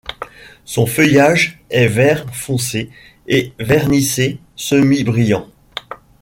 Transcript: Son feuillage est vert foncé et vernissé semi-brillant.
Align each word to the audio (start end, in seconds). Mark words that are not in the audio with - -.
Son 0.65 0.87
feuillage 0.87 1.61
est 1.69 1.85
vert 1.87 2.25
foncé 2.33 2.89
et 3.27 3.53
vernissé 3.59 4.39
semi-brillant. 4.55 5.47